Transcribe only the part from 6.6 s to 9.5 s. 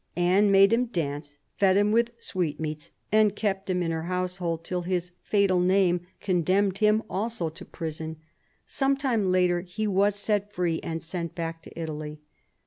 him also to prison. Some time